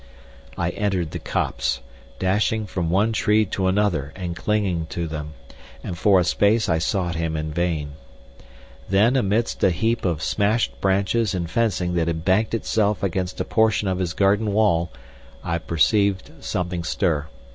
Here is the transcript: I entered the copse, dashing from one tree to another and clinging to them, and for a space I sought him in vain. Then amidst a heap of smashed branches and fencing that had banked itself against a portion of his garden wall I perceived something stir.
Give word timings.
I 0.57 0.71
entered 0.71 1.11
the 1.11 1.19
copse, 1.19 1.79
dashing 2.17 2.65
from 2.65 2.89
one 2.89 3.11
tree 3.13 3.45
to 3.45 3.67
another 3.67 4.11
and 4.15 4.35
clinging 4.35 4.87
to 4.87 5.05
them, 5.05 5.35
and 5.83 5.95
for 5.95 6.19
a 6.19 6.23
space 6.23 6.67
I 6.67 6.79
sought 6.79 7.13
him 7.13 7.37
in 7.37 7.51
vain. 7.51 7.91
Then 8.89 9.15
amidst 9.15 9.63
a 9.63 9.69
heap 9.69 10.03
of 10.03 10.23
smashed 10.23 10.81
branches 10.81 11.35
and 11.35 11.47
fencing 11.47 11.93
that 11.93 12.07
had 12.07 12.25
banked 12.25 12.55
itself 12.55 13.03
against 13.03 13.39
a 13.41 13.45
portion 13.45 13.87
of 13.87 13.99
his 13.99 14.13
garden 14.13 14.53
wall 14.53 14.89
I 15.43 15.59
perceived 15.59 16.31
something 16.43 16.83
stir. 16.83 17.27